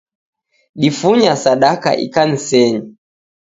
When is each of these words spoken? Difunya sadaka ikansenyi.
Difunya 0.81 1.33
sadaka 1.43 1.89
ikansenyi. 2.05 2.81